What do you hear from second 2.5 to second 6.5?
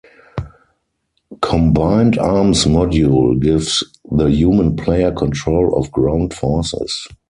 module gives the human player control of ground